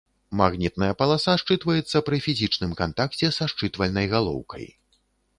Магнітная 0.39 0.87
паласа 1.01 1.33
счытваецца 1.41 1.97
пры 2.07 2.17
фізічным 2.27 2.71
кантакце 2.79 3.29
са 3.37 3.45
счытвальнай 3.53 4.09
галоўкай. 4.15 4.65